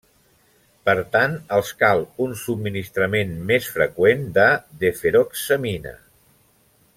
Per 0.89 0.93
tant, 1.15 1.35
els 1.57 1.69
cal 1.83 2.01
un 2.25 2.33
subministrament 2.45 3.35
més 3.51 3.69
freqüent 3.75 4.25
de 4.39 4.47
deferoxamina. 4.85 5.95